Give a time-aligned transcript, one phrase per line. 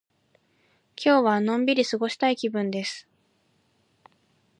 [0.97, 3.07] 今日はのんびり過ごしたい気分です。